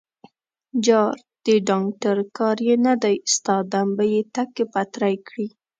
[0.85, 5.47] _جار، د ډانګټر کار يې نه دی، ستا دم به يې ټک پتری کړي.